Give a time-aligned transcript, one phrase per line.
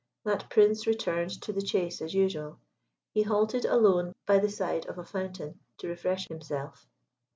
[0.25, 2.57] That Prince returned to the chase as usual.
[3.13, 6.87] He halted alone by the side of a fountain, to refresh himself.